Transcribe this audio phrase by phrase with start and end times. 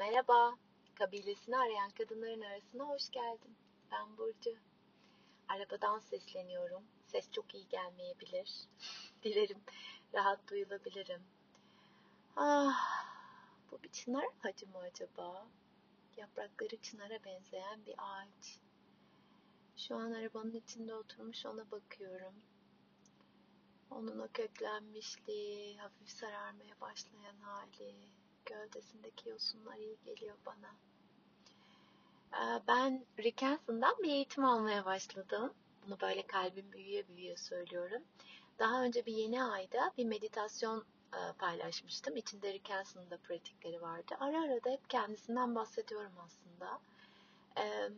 [0.00, 0.56] Merhaba,
[0.94, 3.56] kabilesini arayan kadınların arasına hoş geldin.
[3.92, 4.50] Ben Burcu.
[5.48, 6.84] Arabadan sesleniyorum.
[7.06, 8.50] Ses çok iyi gelmeyebilir.
[9.22, 9.60] Dilerim
[10.14, 11.22] rahat duyulabilirim.
[12.36, 13.06] Ah,
[13.70, 15.46] bu bir çınar ağacı mı acaba?
[16.16, 18.58] Yaprakları çınara benzeyen bir ağaç.
[19.76, 22.34] Şu an arabanın içinde oturmuş ona bakıyorum.
[23.90, 30.74] Onun o köklenmişliği, hafif sararmaya başlayan hali, gövdesindeki yosunlar iyi geliyor bana.
[32.34, 35.54] Ee, ben Rick Hanson'dan bir eğitim almaya başladım.
[35.86, 38.02] Bunu böyle kalbim büyüye büyüye söylüyorum.
[38.58, 42.16] Daha önce bir yeni ayda bir meditasyon e, paylaşmıştım.
[42.16, 44.14] İçinde Rick Hanson'ın da pratikleri vardı.
[44.20, 46.80] Ara ara da hep kendisinden bahsediyorum aslında.
[47.58, 47.90] Ee,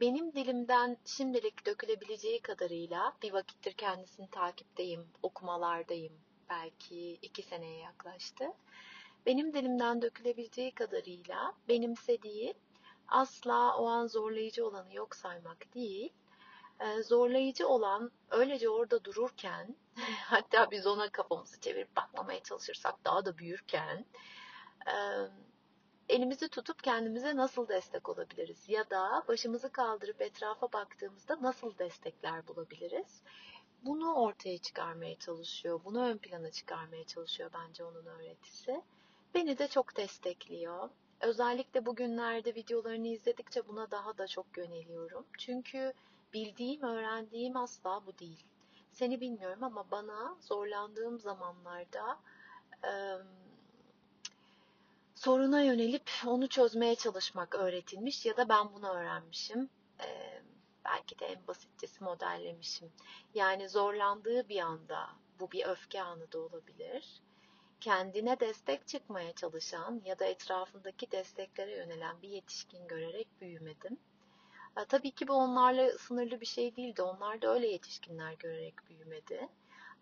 [0.00, 6.12] benim dilimden şimdilik dökülebileceği kadarıyla bir vakittir kendisini takipteyim, okumalardayım.
[6.50, 8.44] Belki iki seneye yaklaştı.
[9.26, 12.54] Benim dilimden dökülebileceği kadarıyla benimsediği
[13.08, 16.12] asla o an zorlayıcı olanı yok saymak değil,
[16.80, 19.76] e, zorlayıcı olan öylece orada dururken,
[20.24, 24.04] hatta biz ona kafamızı çevirip bakmamaya çalışırsak daha da büyürken,
[24.86, 24.94] e,
[26.08, 28.68] elimizi tutup kendimize nasıl destek olabiliriz?
[28.68, 33.22] Ya da başımızı kaldırıp etrafa baktığımızda nasıl destekler bulabiliriz?
[33.82, 38.82] Bunu ortaya çıkarmaya çalışıyor, bunu ön plana çıkarmaya çalışıyor bence onun öğretisi.
[39.34, 40.90] Beni de çok destekliyor.
[41.20, 45.26] Özellikle bugünlerde videolarını izledikçe buna daha da çok yöneliyorum.
[45.38, 45.92] Çünkü
[46.32, 48.44] bildiğim, öğrendiğim asla bu değil.
[48.92, 52.18] Seni bilmiyorum ama bana zorlandığım zamanlarda
[52.84, 53.26] ıı,
[55.14, 59.70] soruna yönelip onu çözmeye çalışmak öğretilmiş ya da ben bunu öğrenmişim.
[60.00, 60.42] Ee,
[60.84, 62.92] belki de en basitçesi modellemişim.
[63.34, 67.22] Yani zorlandığı bir anda, bu bir öfke anı da olabilir.
[67.80, 73.98] Kendine destek çıkmaya çalışan ya da etrafındaki desteklere yönelen bir yetişkin görerek büyümedim.
[74.76, 77.02] Ee, tabii ki bu onlarla sınırlı bir şey değildi.
[77.02, 79.48] Onlar da öyle yetişkinler görerek büyümedi.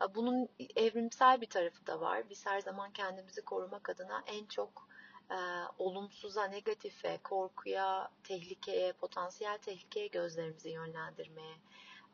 [0.02, 2.30] Ee, bunun evrimsel bir tarafı da var.
[2.30, 4.88] Biz her zaman kendimizi korumak adına en çok
[5.30, 5.36] e,
[5.78, 11.54] olumsuza, negatife, korkuya, tehlikeye, potansiyel tehlikeye gözlerimizi yönlendirmeye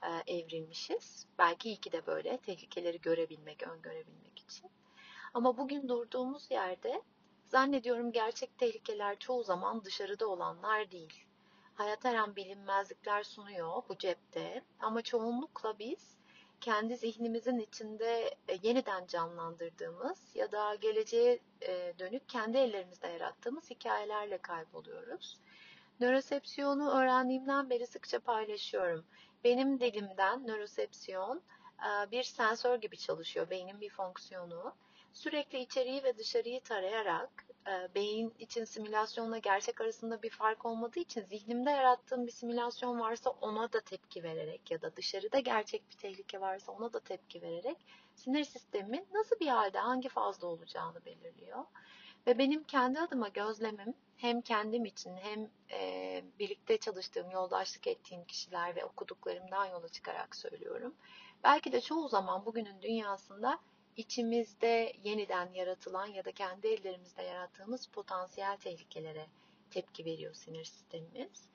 [0.03, 1.27] e, evrilmişiz.
[1.39, 4.71] Belki iyi ki de böyle tehlikeleri görebilmek, öngörebilmek için.
[5.34, 7.03] Ama bugün durduğumuz yerde
[7.45, 11.25] zannediyorum gerçek tehlikeler çoğu zaman dışarıda olanlar değil.
[11.75, 16.17] Hayat her an bilinmezlikler sunuyor bu cepte ama çoğunlukla biz
[16.61, 24.39] kendi zihnimizin içinde e, yeniden canlandırdığımız ya da geleceğe e, dönük kendi ellerimizde yarattığımız hikayelerle
[24.39, 25.39] kayboluyoruz.
[26.01, 29.05] Nörosepsiyonu öğrendiğimden beri sıkça paylaşıyorum.
[29.45, 31.43] Benim dilimden nörosepsiyon
[31.78, 34.75] e, bir sensör gibi çalışıyor, beynin bir fonksiyonu.
[35.15, 41.25] Sürekli içeriği ve dışarıyı tarayarak e, beyin için simülasyonla gerçek arasında bir fark olmadığı için
[41.25, 46.41] zihnimde yarattığım bir simülasyon varsa ona da tepki vererek ya da dışarıda gerçek bir tehlike
[46.41, 47.77] varsa ona da tepki vererek
[48.15, 51.65] sinir sistemin nasıl bir halde hangi fazla olacağını belirliyor.
[52.27, 58.77] Ve benim kendi adıma gözlemim hem kendim için hem e, birlikte çalıştığım, yoldaşlık ettiğim kişiler
[58.77, 60.95] ve okuduklarımdan yola çıkarak söylüyorum.
[61.45, 63.59] Belki de çoğu zaman bugünün dünyasında
[63.97, 69.27] içimizde yeniden yaratılan ya da kendi ellerimizde yarattığımız potansiyel tehlikelere
[69.71, 71.49] tepki veriyor sinir sistemimiz.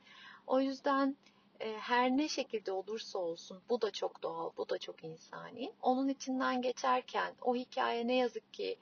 [0.47, 1.17] O yüzden
[1.59, 5.73] e, her ne şekilde olursa olsun bu da çok doğal, bu da çok insani.
[5.81, 8.77] Onun içinden geçerken o hikaye ne yazık ki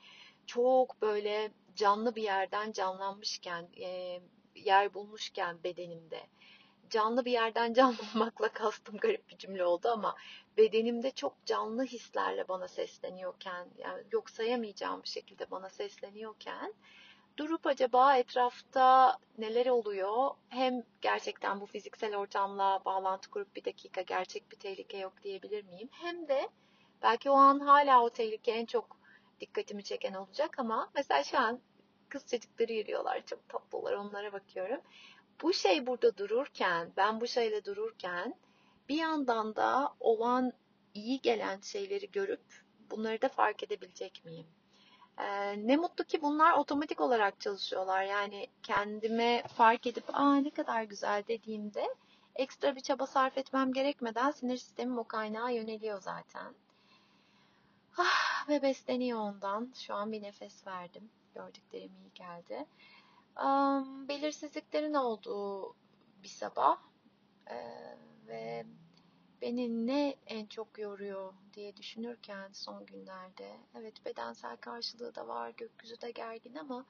[0.45, 4.19] çok böyle canlı bir yerden canlanmışken, e,
[4.55, 6.27] yer bulmuşken bedenimde
[6.89, 10.15] canlı bir yerden canlanmakla kastım garip bir cümle oldu ama
[10.57, 16.73] bedenimde çok canlı hislerle bana sesleniyorken yani yok sayamayacağım bir şekilde bana sesleniyorken
[17.37, 20.31] durup acaba etrafta neler oluyor?
[20.49, 25.89] Hem gerçekten bu fiziksel ortamla bağlantı kurup bir dakika gerçek bir tehlike yok diyebilir miyim?
[25.91, 26.49] Hem de
[27.01, 28.97] belki o an hala o tehlike en çok
[29.39, 31.59] dikkatimi çeken olacak ama mesela şu an
[32.09, 34.81] kız çocukları yürüyorlar çok tatlılar onlara bakıyorum
[35.41, 38.35] bu şey burada dururken, ben bu şeyle dururken
[38.89, 40.53] bir yandan da olan
[40.93, 44.47] iyi gelen şeyleri görüp bunları da fark edebilecek miyim?
[45.17, 48.03] Ee, ne mutlu ki bunlar otomatik olarak çalışıyorlar.
[48.03, 51.95] Yani kendime fark edip aa ne kadar güzel dediğimde
[52.35, 56.53] ekstra bir çaba sarf etmem gerekmeden sinir sistemim o kaynağa yöneliyor zaten.
[57.97, 59.73] Ah, ve besleniyor ondan.
[59.75, 61.09] Şu an bir nefes verdim.
[61.35, 62.65] Gördüklerim iyi geldi
[64.09, 65.75] belirsizliklerin olduğu
[66.23, 66.77] bir sabah
[67.49, 67.97] ee,
[68.27, 68.65] ve
[69.41, 76.01] beni ne en çok yoruyor diye düşünürken son günlerde evet bedensel karşılığı da var gökyüzü
[76.01, 76.85] de gergin ama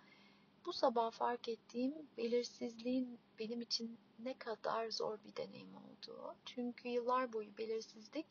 [0.65, 6.35] bu sabah fark ettiğim belirsizliğin benim için ne kadar zor bir deneyim olduğu.
[6.45, 8.25] Çünkü yıllar boyu belirsizlik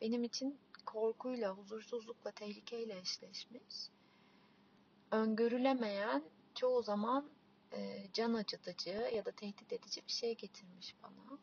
[0.00, 3.90] benim için korkuyla, huzursuzlukla, tehlikeyle eşleşmiş.
[5.10, 6.22] Öngörülemeyen,
[6.54, 7.30] çoğu zaman
[7.72, 11.38] e, can acıtıcı ya da tehdit edici bir şey getirmiş bana.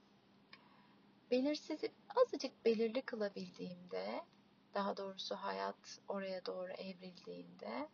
[1.31, 4.21] Belirsizlik azıcık belirli kılabildiğimde,
[4.73, 7.89] daha doğrusu hayat oraya doğru evrildiğinde,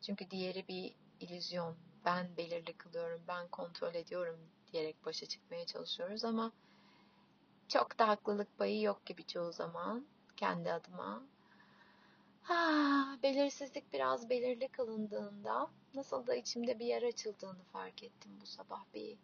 [0.00, 4.40] çünkü diğeri bir illüzyon, ben belirli kılıyorum, ben kontrol ediyorum
[4.72, 6.52] diyerek başa çıkmaya çalışıyoruz ama
[7.68, 10.06] çok da haklılık payı yok gibi çoğu zaman
[10.36, 11.22] kendi adıma.
[12.42, 18.84] Ha, belirsizlik biraz belirli kılındığında nasıl da içimde bir yer açıldığını fark ettim bu sabah.
[18.94, 19.18] Bir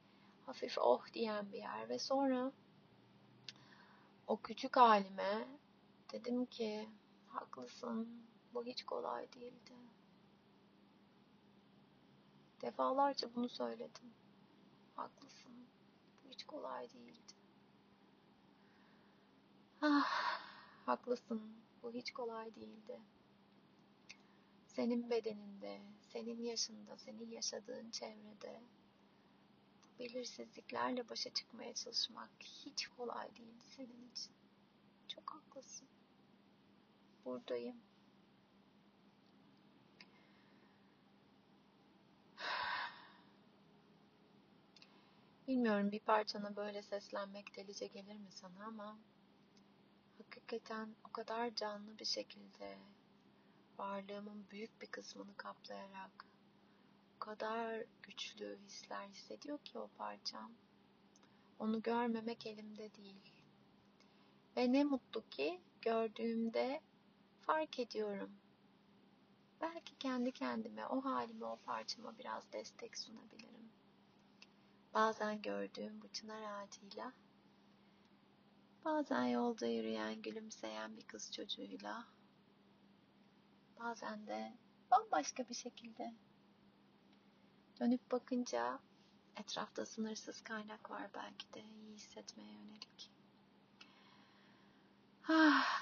[0.46, 2.52] hafif oh diyen bir yer ve sonra
[4.26, 5.48] o küçük halime
[6.12, 6.88] dedim ki
[7.28, 8.22] haklısın
[8.54, 9.72] bu hiç kolay değildi.
[12.62, 14.14] Defalarca bunu söyledim.
[14.94, 15.52] Haklısın.
[16.24, 17.34] Bu hiç kolay değildi.
[19.82, 20.40] Ah,
[20.86, 21.42] haklısın.
[21.82, 23.00] Bu hiç kolay değildi.
[24.76, 25.80] Senin bedeninde,
[26.12, 28.60] senin yaşında, senin yaşadığın çevrede
[29.84, 34.32] bu belirsizliklerle başa çıkmaya çalışmak hiç kolay değildi senin için.
[35.08, 35.88] Çok haklısın.
[37.24, 37.76] Buradayım.
[45.48, 48.98] Bilmiyorum bir parçana böyle seslenmek delice gelir mi sana ama
[50.18, 52.78] hakikaten o kadar canlı bir şekilde
[53.78, 56.26] varlığımın büyük bir kısmını kaplayarak
[57.16, 60.52] o kadar güçlü hisler hissediyor ki o parçam.
[61.58, 63.32] Onu görmemek elimde değil.
[64.56, 66.80] Ve ne mutlu ki gördüğümde
[67.40, 68.30] fark ediyorum.
[69.60, 73.70] Belki kendi kendime, o halime, o parçama biraz destek sunabilirim.
[74.94, 77.12] Bazen gördüğüm bu çınar ağacıyla,
[78.84, 82.06] bazen yolda yürüyen, gülümseyen bir kız çocuğuyla,
[83.80, 84.52] bazen de
[84.90, 86.14] bambaşka bir şekilde
[87.80, 88.78] dönüp bakınca
[89.36, 93.10] etrafta sınırsız kaynak var belki de iyi hissetmeye yönelik.
[95.28, 95.80] Ah,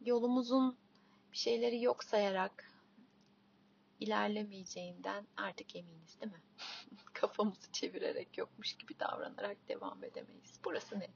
[0.00, 0.78] yolumuzun
[1.32, 2.70] bir şeyleri yok sayarak
[4.00, 6.42] ilerlemeyeceğinden artık eminiz değil mi?
[7.12, 10.60] Kafamızı çevirerek yokmuş gibi davranarak devam edemeyiz.
[10.64, 11.10] Burası net.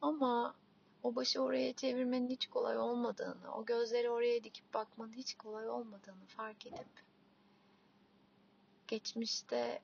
[0.00, 0.56] Ama
[1.02, 6.26] o başı oraya çevirmenin hiç kolay olmadığını, o gözleri oraya dikip bakmanın hiç kolay olmadığını
[6.26, 7.02] fark edip
[8.88, 9.82] geçmişte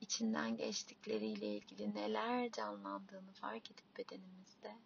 [0.00, 4.76] içinden geçtikleriyle ilgili neler canlandığını fark edip bedenimizde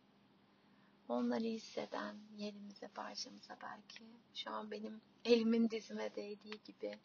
[1.08, 4.04] onları hisseden yerimize, parçamıza belki
[4.34, 6.98] şu an benim elimin dizime değdiği gibi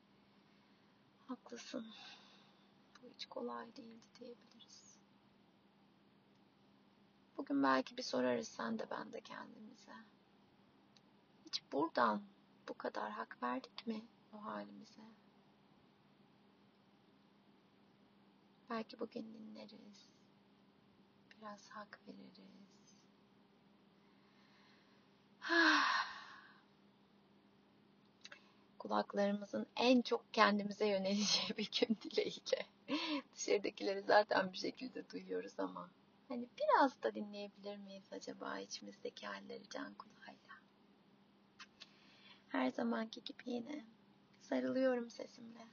[1.28, 1.86] haklısın.
[3.04, 4.61] Bu hiç kolay değildi diyebiliriz.
[7.42, 9.92] Bugün belki bir sorarız sen de ben de kendimize.
[11.46, 12.24] Hiç buradan
[12.70, 15.02] bu kadar hak verdik mi o halimize?
[18.70, 20.10] Belki bugün dinleriz.
[21.38, 22.98] Biraz hak veririz.
[28.80, 32.66] Kulaklarımızın en çok kendimize yöneleceği bir gün dileğiyle.
[33.36, 35.90] Dışarıdakileri zaten bir şekilde duyuyoruz ama
[36.32, 40.56] hani biraz da dinleyebilir miyiz acaba içimizdeki halleri can kulağıyla?
[42.50, 43.86] Her zamanki gibi yine
[44.42, 45.68] sarılıyorum sesimle.